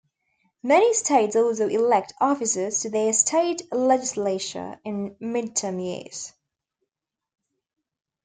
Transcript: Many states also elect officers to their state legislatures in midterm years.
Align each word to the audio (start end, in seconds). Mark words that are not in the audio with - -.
Many 0.63 0.95
states 0.95 1.35
also 1.35 1.67
elect 1.67 2.13
officers 2.19 2.79
to 2.79 2.89
their 2.89 3.13
state 3.13 3.61
legislatures 3.71 4.77
in 4.83 5.11
midterm 5.21 5.79
years. 5.79 6.33